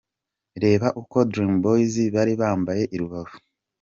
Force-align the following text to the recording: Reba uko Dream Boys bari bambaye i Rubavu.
Reba 0.63 0.87
uko 1.01 1.17
Dream 1.31 1.53
Boys 1.63 1.95
bari 2.15 2.33
bambaye 2.41 2.83
i 2.95 2.97
Rubavu. 3.01 3.35